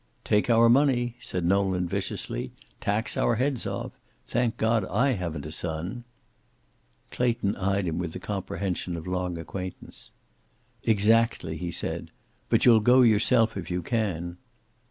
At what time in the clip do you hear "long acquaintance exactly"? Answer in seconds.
9.05-11.55